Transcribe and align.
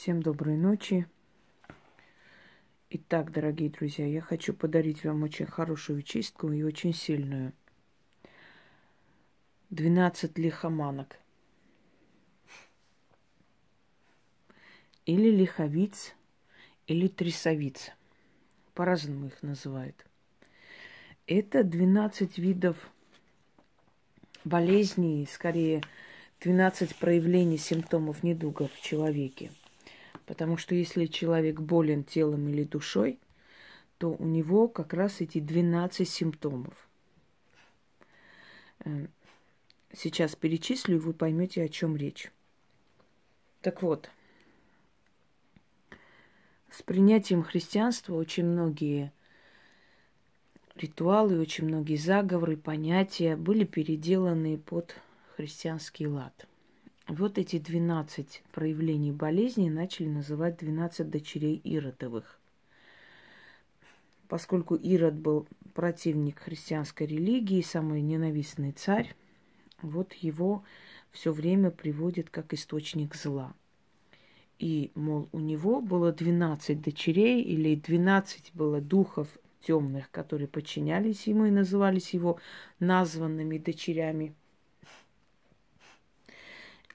Всем 0.00 0.22
доброй 0.22 0.56
ночи. 0.56 1.08
Итак, 2.88 3.32
дорогие 3.32 3.68
друзья, 3.68 4.06
я 4.06 4.20
хочу 4.20 4.54
подарить 4.54 5.04
вам 5.04 5.24
очень 5.24 5.46
хорошую 5.46 6.02
чистку 6.02 6.52
и 6.52 6.62
очень 6.62 6.94
сильную. 6.94 7.52
12 9.70 10.38
лихоманок. 10.38 11.18
Или 15.04 15.32
лиховиц, 15.32 16.14
или 16.86 17.08
трясовиц. 17.08 17.90
По-разному 18.74 19.26
их 19.26 19.42
называют. 19.42 20.06
Это 21.26 21.64
12 21.64 22.38
видов 22.38 22.88
болезней, 24.44 25.26
скорее 25.28 25.82
12 26.38 26.94
проявлений 26.94 27.58
симптомов 27.58 28.22
недуга 28.22 28.68
в 28.68 28.80
человеке. 28.80 29.50
Потому 30.28 30.58
что 30.58 30.74
если 30.74 31.06
человек 31.06 31.58
болен 31.58 32.04
телом 32.04 32.48
или 32.48 32.62
душой, 32.62 33.18
то 33.96 34.10
у 34.10 34.26
него 34.26 34.68
как 34.68 34.92
раз 34.92 35.22
эти 35.22 35.40
12 35.40 36.06
симптомов. 36.06 36.86
Эм, 38.84 39.08
сейчас 39.94 40.36
перечислю, 40.36 40.96
и 40.96 40.98
вы 40.98 41.14
поймете, 41.14 41.62
о 41.62 41.68
чем 41.70 41.96
речь. 41.96 42.30
Так 43.62 43.82
вот, 43.82 44.10
с 46.70 46.82
принятием 46.82 47.42
христианства 47.42 48.14
очень 48.14 48.44
многие 48.44 49.14
ритуалы, 50.74 51.40
очень 51.40 51.64
многие 51.64 51.96
заговоры, 51.96 52.58
понятия 52.58 53.34
были 53.34 53.64
переделаны 53.64 54.58
под 54.58 54.94
христианский 55.36 56.06
лад. 56.06 56.46
Вот 57.08 57.38
эти 57.38 57.58
12 57.58 58.42
проявлений 58.52 59.12
болезни 59.12 59.70
начали 59.70 60.08
называть 60.08 60.58
12 60.58 61.08
дочерей 61.08 61.58
Иродовых. 61.64 62.38
Поскольку 64.28 64.74
Ирод 64.74 65.14
был 65.14 65.46
противник 65.72 66.40
христианской 66.40 67.06
религии, 67.06 67.62
самый 67.62 68.02
ненавистный 68.02 68.72
царь, 68.72 69.14
вот 69.80 70.12
его 70.12 70.64
все 71.10 71.32
время 71.32 71.70
приводит 71.70 72.28
как 72.28 72.52
источник 72.52 73.14
зла. 73.14 73.54
И, 74.58 74.90
мол, 74.94 75.30
у 75.32 75.38
него 75.38 75.80
было 75.80 76.12
12 76.12 76.82
дочерей 76.82 77.42
или 77.42 77.74
12 77.74 78.50
было 78.52 78.82
духов 78.82 79.28
темных, 79.62 80.10
которые 80.10 80.46
подчинялись 80.46 81.26
ему 81.26 81.46
и 81.46 81.50
назывались 81.50 82.12
его 82.12 82.38
названными 82.80 83.56
дочерями. 83.56 84.34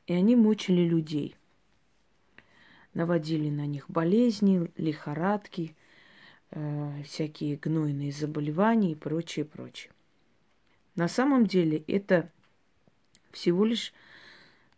И 0.08 0.14
они 0.14 0.36
мучили 0.36 0.82
людей. 0.82 1.36
Наводили 2.94 3.50
на 3.50 3.66
них 3.66 3.90
болезни, 3.90 4.72
лихорадки, 4.78 5.76
э, 6.52 7.04
всякие 7.04 7.58
гнойные 7.58 8.12
заболевания 8.12 8.92
и 8.92 8.96
прочее, 8.96 9.46
прочее. 9.46 9.92
На 10.96 11.08
самом 11.08 11.48
деле 11.48 11.84
это 11.88 12.32
всего 13.32 13.66
лишь 13.66 13.94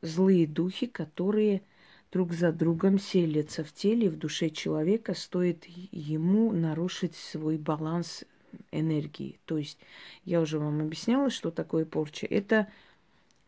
злые 0.02 0.48
духи, 0.48 0.88
которые– 0.88 1.62
друг 2.16 2.32
за 2.32 2.54
другом 2.54 2.98
селятся 2.98 3.62
в 3.62 3.74
теле, 3.74 4.10
в 4.10 4.18
душе 4.18 4.50
человека, 4.50 5.14
стоит 5.14 5.66
ему 5.92 6.54
нарушить 6.54 7.14
свой 7.14 7.58
баланс 7.58 8.24
энергии. 8.72 9.38
То 9.44 9.58
есть 9.58 9.80
я 10.24 10.40
уже 10.40 10.58
вам 10.58 10.80
объясняла, 10.80 11.30
что 11.30 11.52
такое 11.52 11.84
порча. 11.84 12.26
Это 12.26 12.70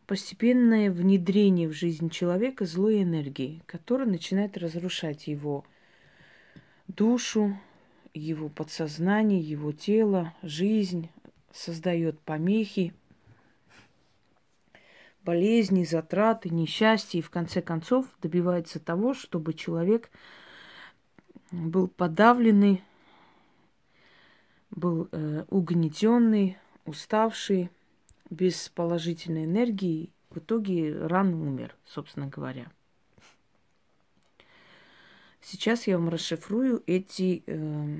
постепенное 0.08 0.90
внедрение 0.90 1.68
в 1.68 1.72
жизнь 1.72 2.08
человека 2.08 2.64
злой 2.64 3.02
энергии, 3.02 3.62
которая 3.66 4.08
начинает 4.08 4.56
разрушать 4.56 5.26
его 5.26 5.66
душу, 6.86 7.60
его 8.14 8.48
подсознание, 8.48 9.38
его 9.38 9.70
тело, 9.70 10.32
жизнь, 10.42 11.10
создает 11.52 12.18
помехи, 12.20 12.94
болезни, 15.24 15.84
затраты, 15.84 16.48
несчастья 16.48 17.18
и 17.18 17.22
в 17.22 17.28
конце 17.28 17.60
концов 17.60 18.06
добивается 18.22 18.80
того, 18.80 19.12
чтобы 19.12 19.52
человек 19.52 20.10
был 21.50 21.86
подавленный, 21.86 22.82
был 24.70 25.10
э, 25.12 25.44
угнетенный, 25.50 26.56
уставший, 26.86 27.68
без 28.30 28.68
положительной 28.68 29.44
энергии, 29.44 30.10
в 30.30 30.38
итоге 30.38 31.06
рано 31.06 31.40
умер, 31.40 31.74
собственно 31.84 32.26
говоря. 32.26 32.70
Сейчас 35.40 35.86
я 35.86 35.98
вам 35.98 36.08
расшифрую 36.08 36.82
эти 36.86 37.42
э, 37.46 37.98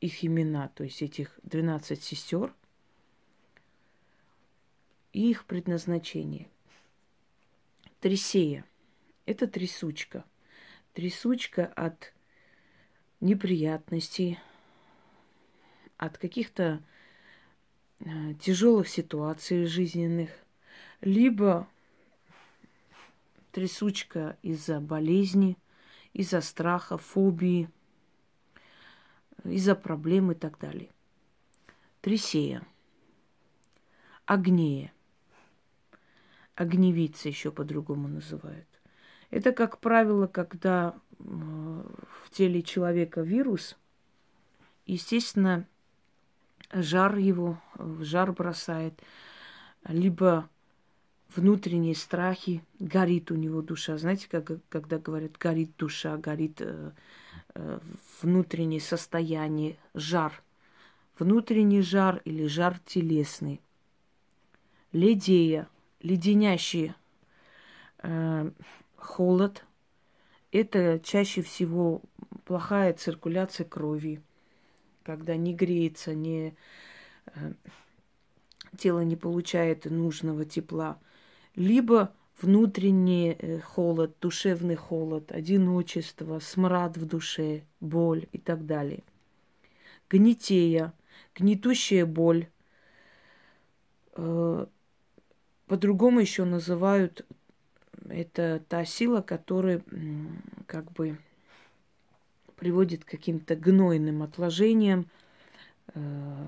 их 0.00 0.24
имена, 0.24 0.68
то 0.68 0.84
есть 0.84 1.02
этих 1.02 1.38
12 1.42 2.02
сестер– 2.02 2.54
и 5.14 5.30
их 5.30 5.46
предназначение. 5.46 6.48
Тресея– 8.00 8.66
это 9.26 9.46
трясучка. 9.46 10.24
Трясучка 10.92 11.66
от 11.66 12.12
неприятностей, 13.20 14.38
от 15.96 16.18
каких-то 16.18 16.82
тяжелых 18.40 18.88
ситуаций 18.88 19.66
жизненных, 19.66 20.30
либо 21.00 21.68
трясучка 23.52 24.36
из-за 24.42 24.80
болезни, 24.80 25.56
из-за 26.12 26.40
страха, 26.40 26.98
фобии, 26.98 27.68
из-за 29.44 29.74
проблем 29.74 30.32
и 30.32 30.34
так 30.34 30.58
далее. 30.58 30.90
Тресея. 32.00 32.66
Агнея 34.26 34.94
огневица 36.54 37.28
еще 37.28 37.50
по-другому 37.50 38.08
называют. 38.08 38.68
Это, 39.30 39.52
как 39.52 39.80
правило, 39.80 40.26
когда 40.26 40.94
в 41.18 42.30
теле 42.30 42.62
человека 42.62 43.22
вирус, 43.22 43.76
естественно, 44.86 45.66
жар 46.74 47.16
его, 47.16 47.58
жар 48.00 48.32
бросает, 48.32 49.00
либо 49.86 50.48
внутренние 51.36 51.94
страхи, 51.94 52.62
горит 52.78 53.30
у 53.30 53.34
него 53.34 53.62
душа. 53.62 53.96
Знаете, 53.98 54.28
как, 54.30 54.50
когда 54.68 54.98
говорят, 54.98 55.36
горит 55.38 55.72
душа, 55.76 56.16
горит 56.16 56.60
э, 56.60 56.92
э, 57.54 57.78
внутреннее 58.22 58.80
состояние, 58.80 59.76
жар. 59.94 60.42
Внутренний 61.18 61.82
жар 61.82 62.20
или 62.24 62.46
жар 62.46 62.78
телесный. 62.84 63.60
Ледея, 64.92 65.68
леденящий 66.00 66.94
э, 67.98 68.50
холод. 68.96 69.64
Это 70.52 71.00
чаще 71.00 71.42
всего 71.42 72.00
плохая 72.44 72.92
циркуляция 72.92 73.64
крови, 73.64 74.20
когда 75.04 75.36
не 75.36 75.54
греется, 75.54 76.14
не, 76.14 76.56
э, 77.26 77.52
тело 78.76 79.00
не 79.00 79.16
получает 79.16 79.84
нужного 79.84 80.44
тепла. 80.44 80.98
Либо 81.54 82.12
внутренний 82.40 83.36
э, 83.38 83.60
холод, 83.60 84.16
душевный 84.20 84.76
холод, 84.76 85.30
одиночество, 85.30 86.38
смрад 86.40 86.96
в 86.96 87.06
душе, 87.06 87.62
боль 87.80 88.26
и 88.32 88.38
так 88.38 88.66
далее. 88.66 89.04
Гнетея, 90.10 90.92
гнетущая 91.34 92.06
боль, 92.06 92.48
э, 94.16 94.66
по-другому 95.66 96.20
еще 96.20 96.44
называют 96.44 97.26
это 98.08 98.62
та 98.68 98.84
сила, 98.84 99.22
которая 99.22 99.82
как 100.66 100.92
бы 100.92 101.18
приводит 102.56 103.04
к 103.04 103.10
каким-то 103.10 103.56
гнойным 103.56 104.22
отложениям, 104.22 105.08
э, 105.94 106.46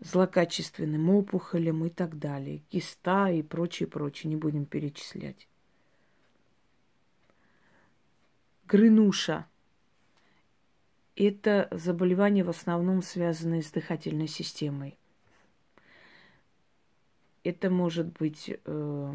злокачественным 0.00 1.10
опухолям 1.10 1.84
и 1.84 1.90
так 1.90 2.18
далее. 2.18 2.62
Киста 2.70 3.30
и 3.30 3.42
прочее, 3.42 3.88
прочее. 3.88 4.30
Не 4.30 4.36
будем 4.36 4.66
перечислять. 4.66 5.48
Грынуша. 8.66 9.46
Это 11.14 11.68
заболевание 11.70 12.44
в 12.44 12.50
основном 12.50 13.00
связанное 13.00 13.62
с 13.62 13.70
дыхательной 13.70 14.28
системой. 14.28 14.98
Это 17.42 17.70
может 17.70 18.06
быть 18.18 18.50
э, 18.50 19.14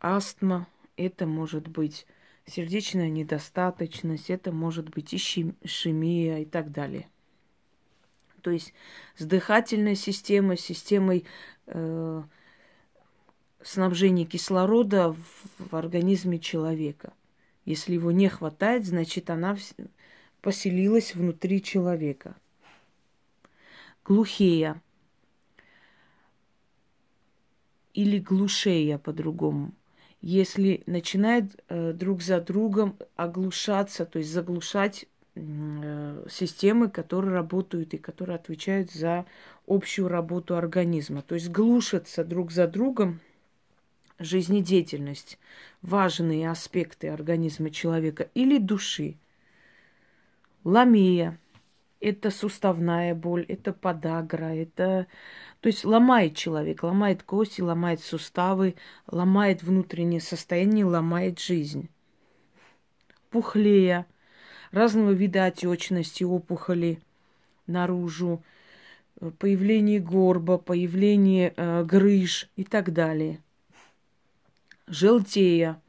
астма, 0.00 0.68
это 0.96 1.26
может 1.26 1.68
быть 1.68 2.06
сердечная 2.46 3.10
недостаточность, 3.10 4.30
это 4.30 4.52
может 4.52 4.88
быть 4.90 5.14
ишемия 5.14 6.38
и 6.38 6.44
так 6.44 6.70
далее. 6.70 7.08
То 8.42 8.50
есть 8.50 8.72
с 9.16 9.24
дыхательной 9.24 9.96
системой, 9.96 10.56
системой 10.56 11.24
э, 11.66 12.22
снабжения 13.62 14.24
кислорода 14.24 15.12
в, 15.12 15.18
в 15.58 15.74
организме 15.74 16.38
человека. 16.38 17.12
Если 17.64 17.94
его 17.94 18.12
не 18.12 18.28
хватает, 18.28 18.86
значит, 18.86 19.28
она 19.30 19.56
поселилась 20.40 21.16
внутри 21.16 21.60
человека. 21.60 22.36
Глухея 24.04 24.80
или 27.92 28.20
глушея 28.20 28.98
по-другому. 28.98 29.72
Если 30.20 30.82
начинает 30.86 31.62
э, 31.68 31.92
друг 31.92 32.22
за 32.22 32.40
другом 32.40 32.96
оглушаться, 33.16 34.06
то 34.06 34.18
есть 34.18 34.30
заглушать 34.30 35.06
э, 35.34 36.26
системы, 36.30 36.88
которые 36.88 37.34
работают 37.34 37.94
и 37.94 37.98
которые 37.98 38.36
отвечают 38.36 38.90
за 38.90 39.26
общую 39.66 40.08
работу 40.08 40.56
организма. 40.56 41.22
То 41.22 41.34
есть 41.34 41.50
глушатся 41.50 42.24
друг 42.24 42.50
за 42.50 42.66
другом 42.66 43.20
жизнедеятельность, 44.18 45.38
важные 45.82 46.50
аспекты 46.50 47.08
организма 47.08 47.70
человека 47.70 48.28
или 48.34 48.58
души. 48.58 49.16
Ламия– 50.64 51.38
это 52.00 52.30
суставная 52.30 53.14
боль, 53.14 53.44
это 53.48 53.72
подагра, 53.72 54.54
это... 54.54 55.06
То 55.60 55.68
есть 55.68 55.84
ломает 55.84 56.36
человек, 56.36 56.82
ломает 56.82 57.22
кости, 57.22 57.60
ломает 57.60 58.00
суставы, 58.00 58.74
ломает 59.06 59.62
внутреннее 59.62 60.20
состояние, 60.20 60.84
ломает 60.84 61.40
жизнь. 61.40 61.88
Пухлея, 63.30 64.06
разного 64.70 65.10
вида 65.10 65.46
отечности, 65.46 66.24
опухоли 66.24 67.00
наружу, 67.66 68.42
появление 69.38 69.98
горба, 69.98 70.58
появление 70.58 71.52
э, 71.56 71.84
грыж 71.84 72.48
и 72.56 72.64
так 72.64 72.92
далее– 72.92 73.40
желтея. 74.86 75.80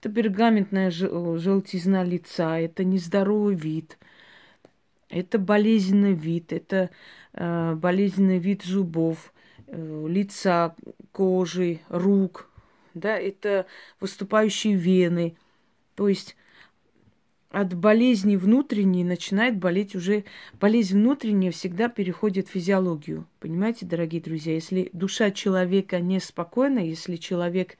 Это 0.00 0.08
пергаментная 0.08 0.90
желтизна 0.90 2.04
лица, 2.04 2.58
это 2.58 2.84
нездоровый 2.84 3.54
вид, 3.54 3.98
это 5.10 5.38
болезненный 5.38 6.14
вид, 6.14 6.52
это 6.52 6.90
э, 7.32 7.74
болезненный 7.74 8.38
вид 8.38 8.62
зубов, 8.62 9.32
э, 9.66 10.06
лица, 10.08 10.74
кожи, 11.12 11.80
рук, 11.88 12.48
да, 12.94 13.16
это 13.18 13.66
выступающие 14.00 14.74
вены. 14.74 15.36
То 15.94 16.08
есть 16.08 16.36
от 17.50 17.74
болезни 17.74 18.36
внутренней 18.36 19.04
начинает 19.04 19.58
болеть 19.58 19.96
уже... 19.96 20.24
Болезнь 20.60 20.96
внутренняя 20.96 21.50
всегда 21.50 21.88
переходит 21.88 22.48
в 22.48 22.52
физиологию. 22.52 23.26
Понимаете, 23.40 23.86
дорогие 23.86 24.22
друзья? 24.22 24.54
Если 24.54 24.88
душа 24.92 25.32
человека 25.32 25.98
неспокойна, 26.00 26.78
если 26.78 27.16
человек 27.16 27.76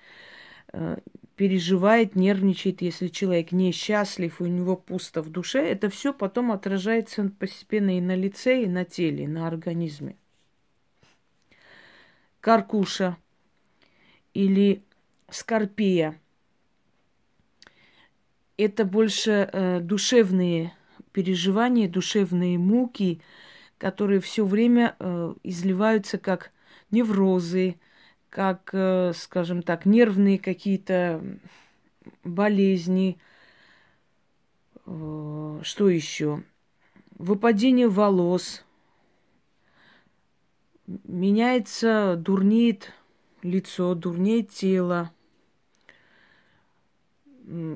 Э, 0.72 0.98
переживает, 1.40 2.16
нервничает, 2.16 2.82
если 2.82 3.08
человек 3.08 3.50
несчастлив, 3.50 4.42
у 4.42 4.44
него 4.44 4.76
пусто 4.76 5.22
в 5.22 5.30
душе, 5.30 5.60
это 5.66 5.88
все 5.88 6.12
потом 6.12 6.52
отражается 6.52 7.32
постепенно 7.38 7.96
и 7.96 8.02
на 8.02 8.14
лице, 8.14 8.64
и 8.64 8.66
на 8.66 8.84
теле, 8.84 9.24
и 9.24 9.26
на 9.26 9.46
организме. 9.46 10.16
Каркуша 12.40 13.16
или 14.34 14.82
скорпия– 15.30 16.20
это 18.58 18.84
больше 18.84 19.48
э, 19.50 19.80
душевные 19.80 20.74
переживания, 21.12 21.88
душевные 21.88 22.58
муки, 22.58 23.22
которые 23.78 24.20
все 24.20 24.44
время 24.44 24.94
э, 24.98 25.32
изливаются 25.42 26.18
как 26.18 26.52
неврозы, 26.90 27.76
как, 28.30 28.70
э, 28.72 29.12
скажем 29.14 29.62
так, 29.62 29.84
нервные 29.84 30.38
какие-то 30.38 31.22
болезни. 32.24 33.18
Э, 34.86 35.60
что 35.62 35.88
еще? 35.88 36.44
Выпадение 37.18 37.88
волос. 37.88 38.64
Меняется, 40.86 42.16
дурнеет 42.16 42.92
лицо, 43.42 43.94
дурнеет 43.94 44.50
тело. 44.50 45.12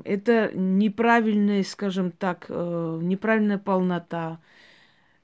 Это 0.05 0.53
неправильная, 0.55 1.65
скажем 1.65 2.13
так, 2.13 2.47
э, 2.49 2.99
неправильная 3.03 3.59
полнота, 3.59 4.41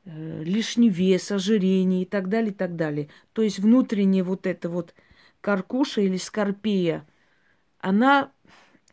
лишний 0.05 0.89
вес, 0.89 1.31
ожирение 1.31 2.03
и 2.03 2.05
так 2.05 2.29
далее, 2.29 2.51
и 2.51 2.55
так 2.55 2.75
далее. 2.75 3.09
То 3.33 3.43
есть 3.43 3.61
внутреннее 3.61 4.25
вот 4.25 4.47
это 4.47 4.69
вот– 4.69 4.93
каркуша 5.41 6.01
или 6.01 6.17
скорпия, 6.17 7.07
она 7.81 8.31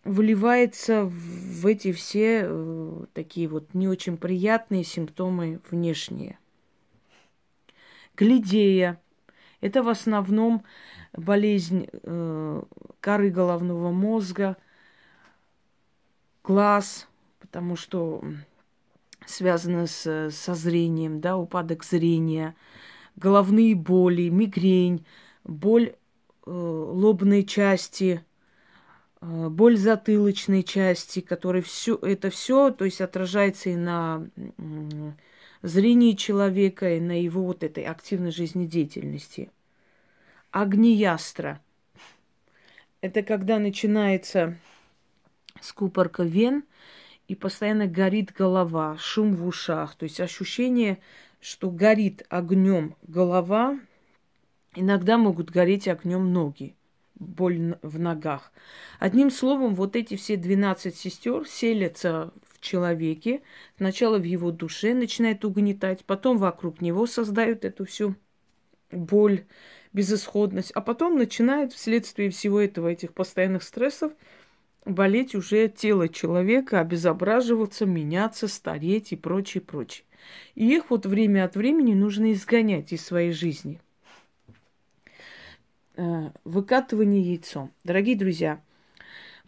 выливается 0.04 1.04
в 1.06 1.66
эти 1.66 1.92
все 1.92 2.44
э, 2.46 3.06
такие 3.14 3.48
вот 3.48 3.74
не 3.74 3.88
очень 3.88 4.18
приятные 4.18 4.84
симптомы 4.84 5.60
внешние. 5.70 6.40
Глидея– 8.16 9.02
это 9.62 9.84
в 9.84 9.90
основном 9.90 10.64
болезнь 11.14 11.88
э, 11.92 12.64
коры 13.02 13.30
головного 13.30 13.92
мозга, 13.92 14.56
глаз, 16.44 17.08
потому 17.40 17.76
что 17.76 18.24
связано 19.26 19.88
с, 19.88 20.30
со 20.32 20.56
зрением, 20.56 21.20
да, 21.20 21.38
упадок 21.38 21.84
зрения, 21.84 22.56
головные 23.18 23.76
боли, 23.76 24.30
мигрень, 24.30 25.06
боль 25.44 25.96
лобной 26.50 27.44
части, 27.44 28.24
э, 29.22 29.50
боль 29.50 29.78
затылочной 29.78 30.64
части, 30.64 31.22
который 31.22 31.62
все 31.62 31.96
это 32.02 32.30
все, 32.30 32.72
то 32.72 32.86
есть 32.86 33.02
отражается 33.02 33.70
и 33.70 33.76
на 33.76 34.28
зрении 35.62 36.14
человека, 36.14 36.96
и 36.96 37.00
на 37.00 37.22
его 37.22 37.44
вот 37.44 37.64
этой 37.64 37.84
активной 37.84 38.32
жизнедеятельности. 38.32 39.52
Агниястра. 40.52 41.62
Это 43.02 43.22
когда 43.22 43.60
начинается 43.60 44.58
скупорка 45.62 46.24
вен, 46.24 46.64
и 47.28 47.36
постоянно 47.36 47.88
горит 47.88 48.32
голова, 48.32 48.98
шум 48.98 49.36
в 49.36 49.46
ушах, 49.46 49.96
то 49.96 50.04
есть 50.04 50.20
ощущение, 50.20 51.00
что 51.42 51.70
горит 51.70 52.26
огнем 52.30 52.96
голова, 53.04 53.80
Иногда 54.80 55.18
могут 55.18 55.50
гореть 55.50 55.88
огнем 55.88 56.32
ноги, 56.32 56.76
боль 57.16 57.80
в 57.82 58.00
ногах. 58.00 58.52
Одним 59.00 59.32
словом, 59.32 59.74
вот 59.74 59.96
эти 59.96 60.16
все 60.16 60.38
12 60.38 60.96
сестер 60.96 61.48
селятся 61.48 62.32
в 62.48 62.60
человеке, 62.60 63.42
сначала 63.78 64.20
в 64.20 64.24
его 64.24 64.52
душе 64.52 64.94
начинает 64.94 65.44
угнетать, 65.46 66.06
потом 66.06 66.38
вокруг 66.38 66.80
него 66.80 67.08
создают 67.08 67.66
эту 67.66 67.86
всю 67.86 68.14
боль, 68.92 69.46
безысходность, 69.94 70.70
а 70.74 70.82
потом 70.82 71.18
начинает 71.18 71.74
вследствие 71.74 72.30
всего 72.30 72.62
этого, 72.62 72.90
этих 72.90 73.16
постоянных 73.16 73.64
стрессов, 73.64 74.12
болеть 74.86 75.34
уже 75.34 75.70
тело 75.70 76.08
человека, 76.08 76.82
обезображиваться, 76.82 77.88
меняться, 77.88 78.48
стареть 78.48 79.12
и 79.12 79.16
прочее, 79.16 79.62
прочее. 79.62 80.06
И 80.54 80.68
их 80.68 80.92
вот 80.92 81.08
время 81.08 81.46
от 81.46 81.56
времени 81.56 81.96
нужно 81.96 82.32
изгонять 82.32 82.94
из 82.94 83.04
своей 83.04 83.32
жизни– 83.32 83.82
выкатывание 86.44 87.22
яйцом. 87.22 87.72
Дорогие 87.84 88.16
друзья, 88.16 88.62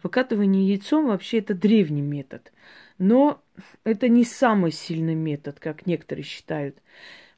выкатывание 0.02 0.66
яйцом 0.68 1.06
вообще 1.06 1.38
это 1.38 1.54
древний 1.54 2.02
метод. 2.02 2.52
Но 2.98 3.42
это 3.84 4.08
не 4.08 4.24
самый 4.24 4.72
сильный 4.72 5.14
метод, 5.14 5.60
как 5.60 5.86
некоторые 5.86 6.24
считают. 6.24 6.76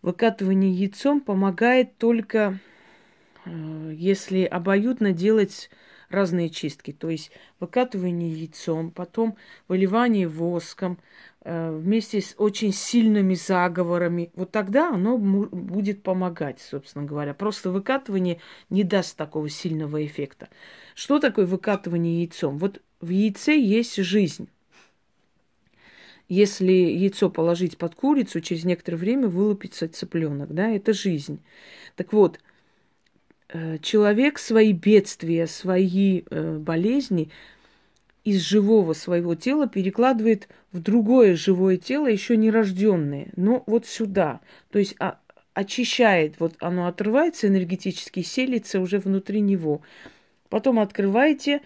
Выкатывание 0.00 0.73
яйцом 0.73 1.21
помогает 1.21 1.97
только 1.99 2.59
э, 3.45 3.92
если 3.95 4.45
обоюдно 4.45 5.12
делать 5.12 5.71
разные 6.09 6.50
чистки. 6.50 6.92
То 6.92 7.11
есть 7.11 7.31
выкатывание 7.61 8.33
яйцом, 8.33 8.90
потом 8.90 9.37
выливание 9.69 10.26
воском, 10.26 10.99
Э, 10.99 11.32
вместе 11.44 12.20
с 12.20 12.34
очень 12.38 12.72
сильными 12.72 13.34
заговорами, 13.34 14.30
вот 14.34 14.52
тогда 14.52 14.90
оно 14.90 15.18
будет 15.18 16.02
помогать, 16.02 16.61
собственно 16.61 17.04
говоря. 17.04 17.34
Просто 17.34 17.70
выкатывание 17.70 18.40
не 18.70 18.84
даст 18.84 19.16
такого 19.16 19.49
сильного 19.49 20.04
эффекта. 20.04 20.49
Что 20.94 21.18
такое 21.18 21.46
выкатывание 21.46 22.20
яйцом? 22.20 22.58
Вот 22.58 22.80
в 23.00 23.08
яйце 23.08 23.58
есть 23.58 23.96
жизнь. 23.96 24.49
Если 26.28 26.72
яйцо 26.72 27.28
положить 27.28 27.76
под 27.76 27.94
курицу, 27.94 28.40
через 28.40 28.64
некоторое 28.64 28.96
время 28.96 29.28
вылупится 29.28 29.88
цыпленок, 29.88 30.54
да, 30.54 30.70
это 30.70 30.94
жизнь. 30.94 31.42
Так 31.96 32.12
вот, 32.12 32.38
э, 33.49 33.78
человек 33.82 34.38
свои 34.38 34.72
бедствия, 34.72 35.46
свои 35.46 36.22
э, 36.30 36.56
болезни 36.58 37.30
из 38.25 38.41
живого 38.41 38.93
своего 38.93 39.35
тела 39.35 39.67
перекладывает 39.69 40.49
в 40.71 40.81
другое 40.81 41.35
живое 41.37 41.76
тело, 41.76 42.07
еще 42.07 42.37
не 42.37 42.50
рожденное, 42.50 43.29
но 43.37 43.64
вот 43.67 43.87
сюда. 43.87 44.41
То 44.71 44.79
есть 44.79 44.95
а, 44.99 45.19
очищает, 45.55 46.37
вот 46.38 46.55
оно 46.61 46.87
отрывается 46.87 47.49
энергетически, 47.49 48.23
селится 48.23 48.81
уже 48.81 48.99
внутри 48.99 49.41
него. 49.41 49.83
Потом 50.49 50.79
открываете, 50.79 51.62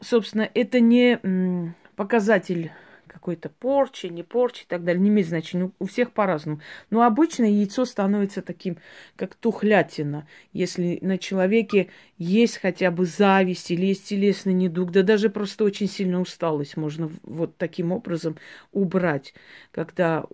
собственно, 0.00 0.48
это 0.54 0.80
не 0.80 1.74
показатель 1.96 2.72
какой-то 3.22 3.50
порчи, 3.50 4.06
не 4.06 4.24
порчи 4.24 4.64
и 4.64 4.66
так 4.66 4.82
далее, 4.82 5.00
не 5.00 5.08
имеет 5.08 5.28
значения. 5.28 5.70
У 5.78 5.86
всех 5.86 6.10
по-разному. 6.10 6.60
Но 6.90 7.02
обычно 7.02 7.44
яйцо 7.44 7.84
становится 7.84 8.42
таким, 8.42 8.78
как 9.14 9.36
тухлятина. 9.36 10.26
Если 10.52 10.98
на 11.02 11.18
человеке 11.18 11.88
есть 12.18 12.58
хотя 12.58 12.90
бы 12.90 13.06
зависть 13.06 13.70
или 13.70 13.86
есть 13.86 14.08
телесный 14.08 14.54
недуг, 14.54 14.90
да 14.90 15.02
даже 15.02 15.30
просто 15.30 15.62
очень 15.62 15.88
сильно 15.88 16.20
усталость 16.20 16.76
можно 16.76 17.08
вот 17.22 17.56
таким 17.56 17.92
образом 17.92 18.36
убрать. 18.72 19.34
Когда 19.70 20.24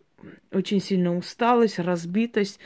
очень 0.51 0.81
сильно 0.81 1.15
усталость, 1.15 1.79
разбитость, 1.79 2.59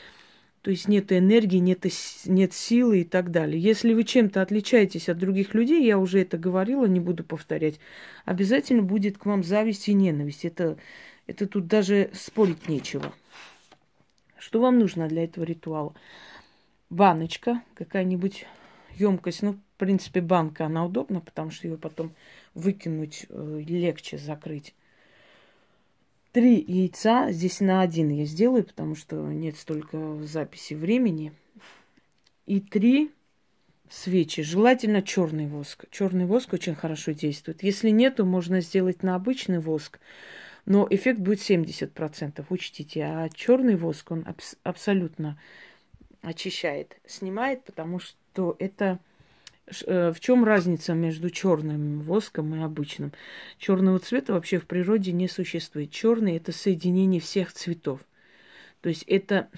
то 0.63 0.71
есть 0.71 0.87
нет 0.87 1.11
энергии, 1.11 1.57
нет, 1.57 1.85
нет 2.25 2.53
силы 2.53 3.01
и 3.01 3.03
так 3.03 3.31
далее. 3.31 3.61
Если 3.61 3.93
вы 3.93 4.05
чем-то 4.05 4.41
отличаетесь 4.41 5.09
от 5.09 5.17
других 5.17 5.53
людей, 5.53 5.85
я 5.85 5.99
уже 5.99 6.21
это 6.21 6.37
говорила, 6.37 6.85
не 6.85 7.01
буду 7.01 7.25
повторять, 7.25 7.81
обязательно 8.23 8.81
будет 8.81 9.17
к 9.17 9.25
вам 9.25 9.43
зависть 9.43 9.89
и 9.89 9.93
ненависть. 9.93 10.45
Это, 10.45 10.77
это 11.27 11.47
тут 11.47 11.67
даже 11.67 12.11
спорить 12.13 12.69
нечего. 12.69 13.13
Что 14.39 14.61
вам 14.61 14.79
нужно 14.79 15.09
для 15.09 15.25
этого 15.25 15.43
ритуала? 15.43 15.93
Баночка, 16.89 17.61
какая-нибудь 17.73 18.45
емкость. 18.95 19.41
Ну, 19.41 19.53
в 19.53 19.77
принципе, 19.77 20.21
банка, 20.21 20.67
она 20.67 20.85
удобна, 20.85 21.19
потому 21.19 21.51
что 21.51 21.67
ее 21.67 21.77
потом 21.77 22.13
выкинуть 22.53 23.25
э, 23.27 23.63
легче 23.67 24.17
закрыть 24.17 24.73
три 26.33 26.61
яйца. 26.67 27.31
Здесь 27.31 27.61
на 27.61 27.81
один 27.81 28.09
я 28.09 28.25
сделаю, 28.25 28.65
потому 28.65 28.95
что 28.95 29.15
нет 29.31 29.55
столько 29.55 30.21
записи 30.23 30.73
времени. 30.73 31.31
И 32.45 32.59
три 32.59 33.11
свечи. 33.89 34.41
Желательно 34.41 35.01
черный 35.01 35.47
воск. 35.47 35.85
Черный 35.91 36.25
воск 36.25 36.51
очень 36.51 36.75
хорошо 36.75 37.11
действует. 37.11 37.63
Если 37.63 37.89
нет, 37.89 38.17
то 38.17 38.25
можно 38.25 38.59
сделать 38.59 39.03
на 39.03 39.15
обычный 39.15 39.59
воск. 39.59 39.99
Но 40.65 40.87
эффект 40.89 41.19
будет 41.19 41.39
70%, 41.39 42.45
учтите. 42.49 43.03
А 43.03 43.29
черный 43.29 43.75
воск, 43.75 44.11
он 44.11 44.23
абс- 44.25 44.57
абсолютно 44.63 45.39
очищает, 46.21 46.97
снимает, 47.05 47.63
потому 47.63 47.99
что 47.99 48.55
это 48.59 48.99
в 49.67 50.15
чем 50.19 50.43
разница 50.43 50.93
между 50.93 51.29
черным 51.29 52.01
воском 52.01 52.53
и 52.55 52.61
обычным? 52.61 53.13
Черного 53.57 53.99
цвета 53.99 54.33
вообще 54.33 54.59
в 54.59 54.65
природе 54.67 55.11
не 55.11 55.27
существует. 55.27 55.91
Черный 55.91 56.35
это 56.35 56.51
соединение 56.51 57.21
всех 57.21 57.53
цветов. 57.53 58.01
То 58.81 58.89
есть 58.89 59.03
это 59.03 59.49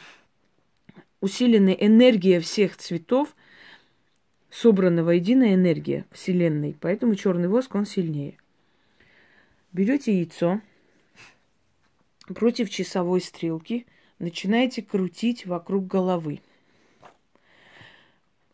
усиленная 1.22 1.74
энергия 1.74 2.40
всех 2.40 2.78
цветов, 2.78 3.36
собрана 4.52 5.04
воедино 5.04 5.54
энергия 5.54 6.06
Вселенной. 6.12 6.76
Поэтому 6.80 7.16
черный 7.16 7.48
воск, 7.48 7.74
он 7.74 7.86
сильнее. 7.86 8.38
Берете 9.74 10.16
яйцо 10.16 10.62
против 12.28 12.70
часовой 12.70 13.22
стрелки, 13.22 13.86
начинаете 14.20 14.82
крутить 14.82 15.46
вокруг 15.46 15.88
головы. 15.88 16.42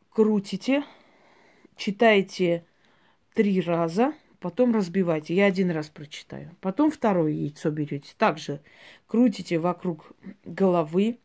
Крутите, 0.10 0.84
читайте 1.82 2.64
три 3.34 3.60
раза, 3.60 4.14
потом 4.40 4.74
разбивайте. 4.74 5.34
Я 5.34 5.48
один 5.48 5.72
раз 5.72 5.90
прочитаю. 5.90 6.56
Потом 6.62 6.92
второе 6.92 7.32
яйцо 7.32 7.72
берете. 7.72 8.14
Также 8.20 8.62
крутите 9.08 9.58
вокруг 9.58 10.12
головы. 10.46 11.18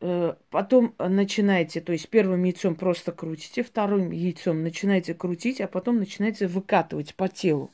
Э, 0.00 0.36
потом 0.48 0.94
начинаете, 0.98 1.82
то 1.82 1.92
есть 1.92 2.08
первым 2.08 2.44
яйцом 2.44 2.76
просто 2.76 3.12
крутите, 3.12 3.62
вторым 3.62 4.10
яйцом 4.10 4.62
начинаете 4.62 5.12
крутить, 5.12 5.60
а 5.60 5.68
потом 5.68 5.98
начинаете 5.98 6.46
выкатывать 6.46 7.14
по 7.14 7.28
телу. 7.28 7.70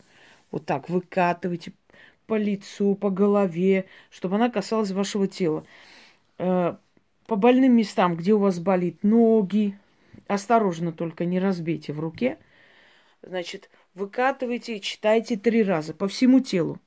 Вот 0.51 0.67
так 0.67 0.89
выкатывайте 0.89 1.75
по 2.27 2.37
лицу, 2.37 2.97
по 2.97 3.11
голове, 3.11 3.85
чтобы 4.11 4.35
она 4.37 4.51
касалась 4.51 4.91
вашего 4.91 5.29
тела. 5.29 5.65
Э, 6.39 6.75
по 7.29 7.37
больным 7.37 7.77
местам, 7.77 8.17
где 8.17 8.33
у 8.33 8.39
вас 8.39 8.59
болит 8.59 9.05
ноги, 9.05 9.79
осторожно 10.27 10.93
только 10.93 11.25
не 11.25 11.39
разбейте 11.39 11.93
в 11.93 12.01
руке. 12.01 12.39
Значит, 13.23 13.71
выкатывайте 13.95 14.77
и 14.77 14.81
читайте 14.81 15.37
три 15.37 15.63
раза 15.63 15.95
по 15.95 16.09
всему 16.09 16.41
телу. 16.41 16.81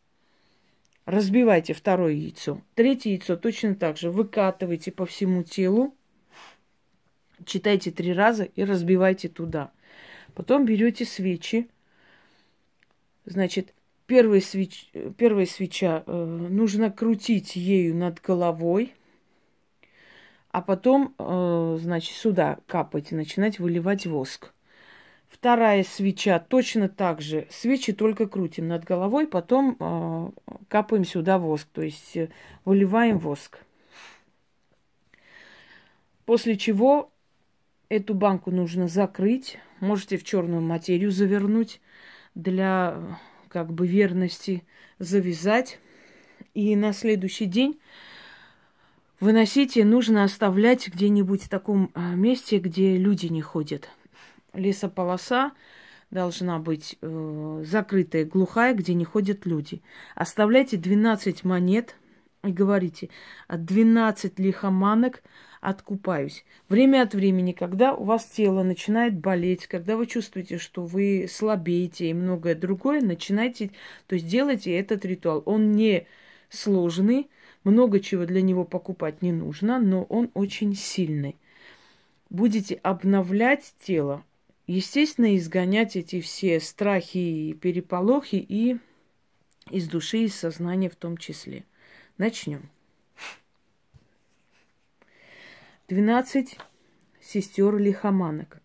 Разбивайте 1.05 1.74
второе 1.74 2.13
яйцо. 2.13 2.62
Третье 2.75 3.12
яйцо 3.12 3.38
точно 3.38 3.75
так 3.75 3.98
же. 3.98 4.12
Выкатывайте 4.12 4.91
по 4.91 5.05
всему 5.05 5.43
телу. 5.43 5.96
Читайте 7.46 7.91
три 7.91 8.13
раза 8.13 8.43
и 8.43 8.63
разбивайте 8.63 9.29
туда. 9.29 9.72
Потом 10.34 10.65
берете 10.65 11.05
свечи. 11.05 11.69
Значит, 13.25 13.74
первая, 14.05 14.41
свеч... 14.41 14.89
первая 15.17 15.46
свеча 15.46 16.03
э, 16.05 16.12
нужно 16.13 16.91
крутить 16.91 17.55
ею 17.55 17.96
над 17.96 18.22
головой 18.22 18.93
а 20.57 20.61
потом, 20.63 21.13
э, 21.19 21.77
значит, 21.79 22.15
сюда 22.15 22.57
капать 22.65 23.11
и 23.11 23.15
начинать 23.15 23.59
выливать 23.59 24.07
воск. 24.07 24.55
Вторая 25.27 25.83
свеча 25.83 26.39
точно 26.39 26.89
так 26.89 27.21
же. 27.21 27.45
Свечи 27.51 27.93
только 27.93 28.25
крутим 28.25 28.67
над 28.67 28.83
головой, 28.83 29.27
потом 29.27 29.77
э, 29.79 30.31
капаем 30.67 31.05
сюда 31.05 31.37
воск, 31.37 31.67
то 31.71 31.83
есть 31.83 32.17
э, 32.17 32.29
выливаем 32.65 33.19
воск. 33.19 33.59
После 36.25 36.57
чего 36.57 37.11
эту 37.87 38.15
банку 38.15 38.49
нужно 38.49 38.87
закрыть. 38.87 39.59
Можете 39.79 40.17
в 40.17 40.23
черную 40.23 40.63
материю 40.63 41.11
завернуть 41.11 41.81
для 42.33 43.19
как 43.49 43.71
бы 43.71 43.85
верности, 43.85 44.63
завязать. 44.97 45.77
И 46.55 46.75
на 46.75 46.93
следующий 46.93 47.45
день 47.45 47.79
Выносите 49.19 49.83
нужно 49.83 50.24
оставлять 50.24 50.88
где-нибудь 50.89 51.43
в 51.43 51.50
таком 51.50 51.89
а, 51.95 52.13
месте, 52.13 52.59
где 52.59 52.97
люди 52.97 53.25
не 53.25 53.41
ходят. 53.41 53.89
Лесополоса 54.53 55.53
должна 56.12 56.59
быть 56.59 56.97
э, 57.01 57.63
закрытая, 57.65 58.25
глухая, 58.25 58.75
где 58.75 58.93
не 58.93 59.05
ходят 59.05 59.47
люди. 59.47 59.81
Оставляйте 60.13 60.77
12 60.77 61.43
монет 61.43 61.95
и 62.43 62.51
говорите, 62.51 63.09
от 63.47 63.65
12 63.65 64.38
лихоманок 64.38 65.24
откупаюсь. 65.62 66.45
Время 66.69 67.01
от 67.01 67.15
времени, 67.15 67.53
когда 67.53 67.95
у 67.95 68.03
вас 68.03 68.25
тело 68.25 68.62
начинает 68.62 69.17
болеть, 69.17 69.65
когда 69.65 69.97
вы 69.97 70.05
чувствуете, 70.05 70.59
что 70.59 70.83
вы 70.86 71.27
слабеете 71.29 72.12
и 72.12 72.13
многое 72.13 72.53
другое, 72.53 73.01
начинайте, 73.01 73.71
то 74.05 74.13
есть 74.13 74.27
делайте 74.27 74.77
этот 74.77 75.03
ритуал. 75.05 75.41
Он 75.45 75.71
не 75.71 76.07
сложный, 76.50 77.29
много 77.67 78.00
чего 78.00 78.25
для 78.25 78.41
него 78.41 78.63
покупать 78.63 79.21
не 79.21 79.33
нужно, 79.33 79.77
но 79.79 80.03
он 80.03 80.31
очень 80.33 80.74
сильный. 80.74 81.36
Будете 82.29 82.75
обновлять 82.75 83.75
тело, 83.81 84.24
естественно, 84.67 85.36
изгонять 85.36 85.97
эти 85.97 86.21
все 86.21 86.62
страхи 86.62 87.17
и 87.17 87.53
переполохи 87.53 88.38
и 88.38 88.77
из 89.69 89.89
души, 89.89 90.19
из 90.19 90.36
сознания 90.36 90.89
в 90.89 90.95
том 90.95 91.17
числе. 91.17 91.65
Начнем. 92.17 92.69
Двенадцать 95.89 96.57
сестер 97.21 97.77
лихоманок, 97.77 98.62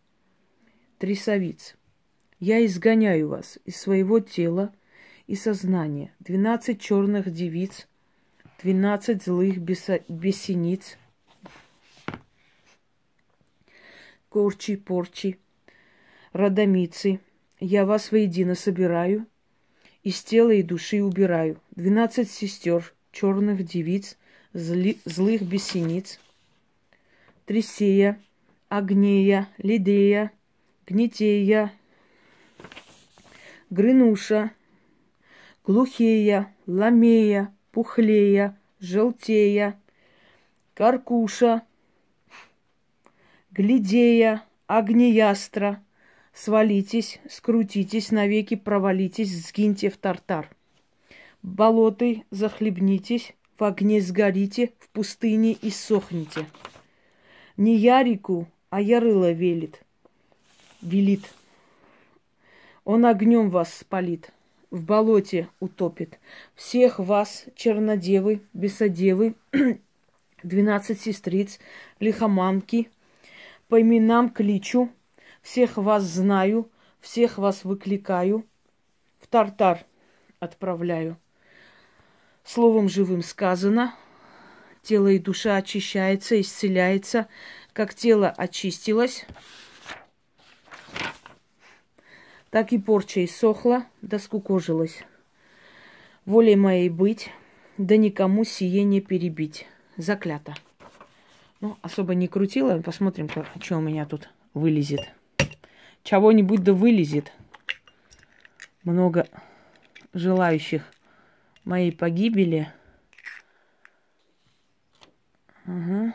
трясовиц. 0.99 1.75
Я 2.39 2.65
изгоняю 2.65 3.29
вас 3.29 3.59
из 3.65 3.77
своего 3.77 4.21
тела 4.21 4.73
и 5.27 5.35
сознания. 5.35 6.15
Двенадцать 6.21 6.81
черных 6.81 7.33
девиц– 7.33 7.89
двенадцать 8.63 9.25
злых 9.25 9.59
бесениц, 9.59 10.97
корчи, 14.29 14.77
порчи, 14.77 15.39
родомицы. 16.33 17.21
Я 17.59 17.85
вас 17.85 18.13
воедино 18.13 18.55
собираю, 18.55 19.27
из 20.03 20.23
тела 20.23 20.51
и 20.51 20.63
души 20.63 21.03
убираю. 21.03 21.61
Двенадцать 21.73 22.31
сестер, 22.31 22.95
черных 23.11 23.65
девиц, 23.65 24.17
зли, 24.53 25.01
злых 25.05 25.43
бесениц, 25.43 26.21
Тресея, 27.47 28.21
Агнея, 28.69 29.49
Лидея, 29.59 30.31
Гнетея, 30.87 31.73
Грынуша, 33.71 34.53
Глухея, 35.65 36.55
Ламея, 36.67 37.53
пухлея, 37.73 38.57
желтея, 38.79 39.81
каркуша, 40.75 41.63
глядея, 43.51 44.45
огнеястра, 44.67 45.83
свалитесь, 46.33 47.21
скрутитесь, 47.29 48.11
навеки 48.11 48.55
провалитесь, 48.55 49.47
сгиньте 49.47 49.91
в 49.91 49.97
тартар. 49.97 50.49
Болоты 51.43 52.25
захлебнитесь, 52.31 53.35
в 53.59 53.65
огне 53.65 54.01
сгорите, 54.01 54.73
в 54.79 54.89
пустыне 54.91 55.53
и 55.53 55.71
сохните. 55.71 56.47
Не 57.57 57.77
Ярику, 57.77 58.47
а 58.71 58.81
Ярыла 58.81 59.33
велит, 59.33 59.83
велит. 60.81 61.25
Он 62.85 63.07
огнем 63.07 63.51
вас 63.51 63.75
спалит. 63.75 64.33
В 64.73 64.83
болоте 64.83 65.49
утопит. 65.61 66.19
Всех 66.57 66.99
вас, 66.99 67.45
чернодевы, 67.55 68.41
бесодевы, 68.55 69.37
двенадцать 70.43 71.01
сестриц, 71.01 71.61
лихоманки, 72.01 72.91
по 73.69 73.81
именам 73.81 74.31
кличу, 74.31 74.91
всех 75.43 75.77
вас 75.77 76.05
знаю, 76.05 76.71
всех 77.01 77.37
вас 77.37 77.65
выкликаю, 77.65 78.47
в 79.21 79.27
тартар 79.27 79.85
отправляю. 80.41 81.19
Словом 82.43 82.89
живым 82.89 83.23
сказано, 83.23 83.95
тело 84.81 85.09
и 85.09 85.19
душа 85.19 85.57
очищается, 85.57 86.41
исцеляется, 86.41 87.29
как 87.75 87.95
тело 87.95 88.31
очистилось, 88.31 89.27
так 92.53 92.75
и 92.75 92.79
порча 92.79 93.25
иссохла, 93.25 93.87
да 94.03 94.19
скукожилась. 94.19 95.05
Волей 96.27 96.55
моей 96.55 96.91
быть, 96.91 97.31
да 97.79 97.97
никому 97.97 98.45
сие 98.45 98.85
не 98.85 99.01
перебить. 99.01 99.67
Заклято. 99.97 100.55
Ну, 101.61 101.79
особо 101.81 102.15
не 102.15 102.29
крутила. 102.29 102.79
Посмотрим, 102.83 103.31
что 103.31 103.79
у 103.79 103.81
меня 103.81 104.05
тут 104.05 104.29
вылезет. 104.53 105.01
Чего-нибудь 106.03 106.63
да 106.63 106.75
вылезет. 106.75 107.33
Много 108.85 109.27
желающих 110.13 110.83
моей 111.65 111.91
погибели. 111.91 112.71
Ага. 115.65 116.15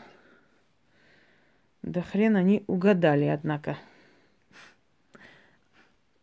Да 1.82 2.00
хрен 2.00 2.36
они 2.36 2.62
угадали, 2.68 3.24
однако. 3.24 3.76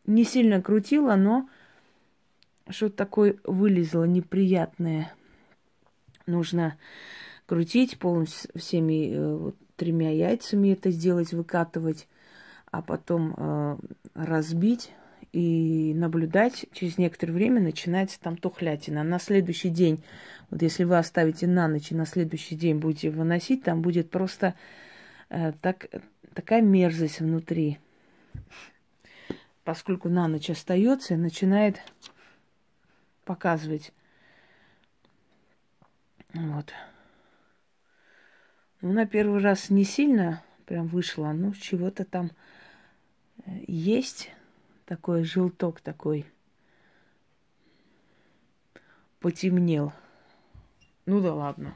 Не 0.06 0.24
сильно 0.24 0.62
крутила, 0.62 1.16
но 1.16 1.50
что-то 2.70 2.96
такое 2.96 3.38
вылезло 3.44 4.04
неприятное. 4.04 5.14
Нужно 6.26 6.78
крутить 7.46 8.00
полностью 8.00 8.50
всеми 8.56 9.12
э, 9.12 9.36
вот, 9.36 9.56
тремя 9.76 10.12
яйцами 10.12 10.70
это 10.70 10.92
сделать, 10.92 11.34
выкатывать, 11.34 12.08
а 12.72 12.82
потом 12.82 13.36
э, 13.38 13.78
разбить 14.16 14.92
и 15.32 15.94
наблюдать. 15.96 16.66
Через 16.72 16.98
некоторое 16.98 17.34
время 17.34 17.62
начинается 17.62 18.20
там 18.20 18.38
тухлятина. 18.38 19.04
На 19.04 19.20
следующий 19.20 19.70
день, 19.70 20.04
вот 20.50 20.62
если 20.62 20.84
вы 20.84 20.98
оставите 20.98 21.46
на 21.46 21.68
ночь 21.68 21.92
и 21.92 21.96
на 21.96 22.06
следующий 22.06 22.56
день 22.56 22.78
будете 22.78 23.12
выносить, 23.12 23.64
там 23.64 23.82
будет 23.82 24.10
просто 24.10 24.56
э, 25.30 25.54
так, 25.62 25.88
такая 26.34 26.62
мерзость 26.62 27.20
внутри. 27.20 27.80
Поскольку 29.66 30.10
на 30.10 30.28
ночь 30.28 30.52
остается, 30.52 31.18
начинает 31.18 31.82
показывать. 33.26 33.92
Вот. 36.36 36.72
Ну, 38.82 38.94
на 38.94 39.08
первый 39.08 39.42
раз 39.42 39.72
не 39.72 39.84
сильно 39.84 40.44
прям 40.68 40.86
вышло, 40.86 41.32
ну, 41.32 41.52
чего-то 41.54 42.06
там 42.06 42.32
э, 43.46 43.64
есть 43.68 44.30
такой 44.86 45.24
желток 45.24 45.82
такой. 45.82 46.28
Потемнел. 49.20 49.94
Ну 51.08 51.22
да 51.22 51.34
ладно. 51.34 51.76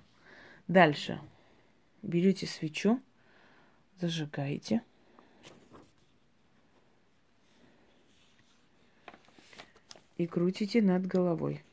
Дальше. 0.68 1.20
Берете 2.04 2.46
свечу, 2.46 3.02
зажигаете. 4.00 4.84
И 10.20 10.28
крутите 10.28 10.82
над 10.82 11.08
головой. 11.08 11.64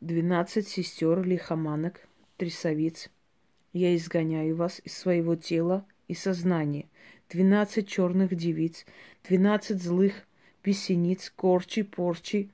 Двенадцать 0.00 0.66
сестер 0.66 1.22
лихоманок, 1.22 2.08
трясовиц. 2.36 3.10
Я 3.72 3.94
изгоняю 3.94 4.56
вас 4.56 4.80
из 4.82 4.98
своего 4.98 5.36
тела 5.36 5.86
и 6.08 6.14
сознания. 6.14 6.88
Двенадцать 7.30 7.86
черных 7.86 8.34
девиц, 8.34 8.86
двенадцать 9.22 9.80
злых 9.80 10.26
песениц, 10.62 11.30
корчи, 11.36 11.84
порчи, 11.84 12.50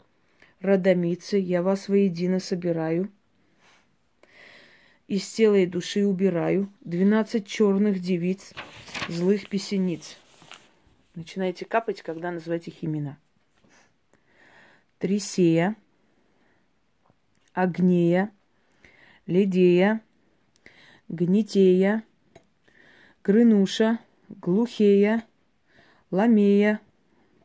родомицы. 0.60 1.38
Я 1.38 1.62
вас 1.62 1.88
воедино 1.88 2.40
собираю. 2.40 3.10
Из 5.06 5.30
тела 5.30 5.56
и 5.56 5.66
души 5.66 6.06
убираю. 6.06 6.72
Двенадцать 6.80 7.46
черных 7.46 8.00
девиц, 8.00 8.54
злых 9.08 9.50
песениц. 9.50 10.16
Начинайте 11.14 11.66
капать, 11.66 12.00
когда 12.00 12.30
называете 12.30 12.70
их 12.70 12.82
имена. 12.82 13.18
Трисея, 14.98 15.76
Агнея, 17.52 18.32
Ледея, 19.26 20.00
Гнетея, 21.08 22.02
Грынуша, 23.22 23.98
Глухея, 24.30 25.26
Ламея, 26.10 26.80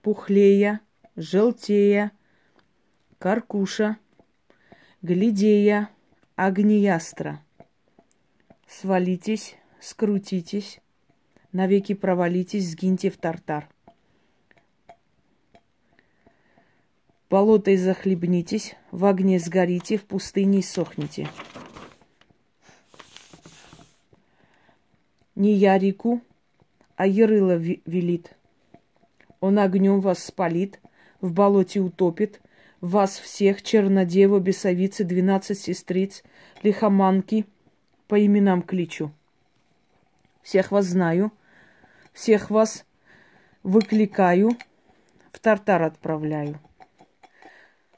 Пухлея, 0.02 0.80
Желтея, 1.18 2.14
Каркуша, 3.18 3.98
Глядея, 5.02 5.90
Агниястра. 6.38 7.44
Свалитесь, 8.72 9.56
скрутитесь, 9.82 10.80
навеки 11.52 11.96
провалитесь, 11.96 12.70
сгиньте 12.70 13.10
в 13.10 13.18
тартар. 13.18 13.68
Болотой 17.32 17.78
захлебнитесь, 17.78 18.76
в 18.92 19.06
огне 19.06 19.40
сгорите, 19.40 19.98
в 19.98 20.06
пустыне 20.06 20.62
сохните. 20.62 21.28
Не 25.34 25.54
я 25.54 25.80
реку, 25.80 26.22
а 26.96 27.08
Ярыла 27.08 27.56
велит. 27.56 28.36
Он 29.40 29.58
огнем 29.58 30.00
вас 30.00 30.24
спалит, 30.24 30.80
в 31.22 31.34
болоте 31.34 31.80
утопит, 31.80 32.40
вас 32.82 33.18
всех, 33.18 33.64
чернодева, 33.64 34.40
бесовицы, 34.40 35.04
двенадцать 35.04 35.60
сестриц, 35.60 36.24
лихоманки, 36.62 37.48
по 38.10 38.20
именам 38.26 38.64
кличу. 38.64 39.14
Всех 40.42 40.72
вас 40.72 40.88
знаю, 40.88 41.32
всех 42.12 42.50
вас 42.50 42.84
выкликаю, 43.62 44.58
в 45.32 45.40
тартар 45.40 45.84
отправляю. 45.84 46.60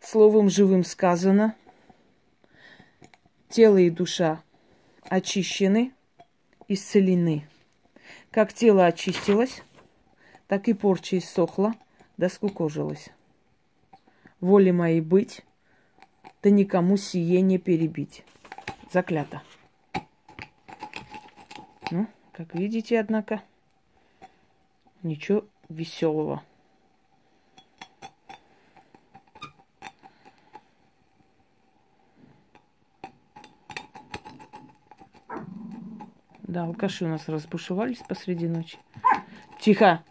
Словом 0.02 0.50
живым 0.50 0.84
сказано, 0.84 1.56
тело 3.47 3.78
и 3.78 3.89
душа 3.89 4.43
очищены, 5.04 5.93
исцелены. 6.67 7.47
Как 8.32 8.52
тело 8.52 8.88
очистилось, 8.88 9.63
так 10.47 10.67
и 10.67 10.74
порча 10.74 11.19
иссохла, 11.19 11.74
да 12.17 12.28
скукожилась. 12.28 13.10
Воле 14.41 14.74
моей 14.74 15.00
быть, 15.00 15.45
да 16.43 16.50
никому 16.50 16.97
сие 16.97 17.39
не 17.39 17.58
перебить. 17.58 18.26
Заклято. 18.91 19.41
Как 22.41 22.56
видите, 22.56 22.99
однако, 22.99 23.43
ничего 25.04 25.45
веселого. 25.69 26.43
Да, 36.41 36.63
алкаши 36.63 37.06
у 37.06 37.10
нас 37.10 37.30
разбушевались 37.30 37.99
посреди 38.10 38.47
ночи. 38.47 38.80
Тихо! 39.60 40.04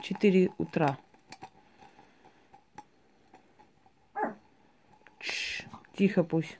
Четыре 0.00 0.52
утра. 0.58 0.96
Тихо 5.96 6.22
пусть. 6.22 6.56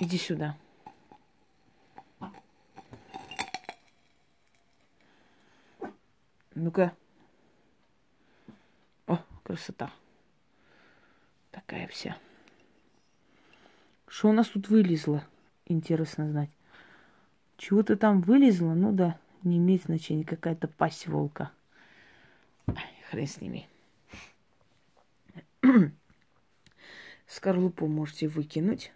Иди 0.00 0.18
сюда. 0.18 0.56
Ну-ка. 6.76 6.94
О, 9.06 9.18
красота. 9.42 9.90
Такая 11.50 11.86
вся. 11.88 12.18
Что 14.06 14.28
у 14.28 14.32
нас 14.32 14.48
тут 14.48 14.68
вылезло? 14.68 15.24
интересно 15.68 16.30
знать. 16.30 16.50
Чего-то 17.56 17.96
там 17.96 18.20
вылезло, 18.20 18.74
ну 18.74 18.92
да, 18.92 19.18
не 19.42 19.56
имеет 19.56 19.84
значения, 19.84 20.24
какая-то 20.24 20.68
пасть 20.68 21.08
волка. 21.08 21.50
Ай, 22.68 23.02
хрен 23.10 23.26
с 23.26 23.40
ними. 23.40 23.68
Скорлупу 27.26 27.86
можете 27.88 28.28
выкинуть 28.28 28.92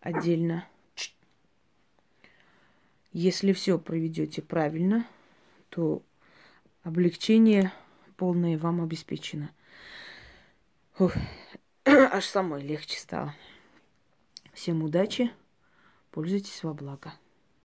отдельно. 0.00 0.66
Если 3.12 3.52
все 3.52 3.78
проведете 3.78 4.40
правильно, 4.42 5.06
то 5.68 6.02
облегчение 6.82 7.72
полное 8.16 8.58
вам 8.58 8.82
обеспечено. 8.82 9.50
Ух, 10.98 11.14
аж 11.84 12.24
самой 12.24 12.62
легче 12.62 12.98
стало. 12.98 13.34
Всем 14.52 14.82
удачи, 14.82 15.32
пользуйтесь 16.10 16.62
во 16.62 16.74
благо. 16.74 17.14